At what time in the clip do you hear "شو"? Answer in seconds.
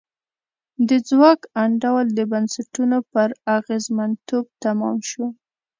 5.09-5.25